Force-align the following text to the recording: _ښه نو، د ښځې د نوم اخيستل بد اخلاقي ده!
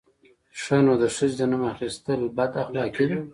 _ښه 0.61 0.77
نو، 0.85 0.93
د 1.01 1.05
ښځې 1.15 1.35
د 1.39 1.43
نوم 1.51 1.63
اخيستل 1.73 2.21
بد 2.37 2.51
اخلاقي 2.63 3.05
ده! 3.09 3.17